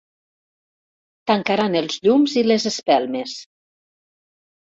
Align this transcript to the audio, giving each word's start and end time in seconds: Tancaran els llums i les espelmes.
Tancaran 1.31 1.77
els 1.81 1.99
llums 2.07 2.35
i 2.43 2.43
les 2.47 2.65
espelmes. 2.71 3.35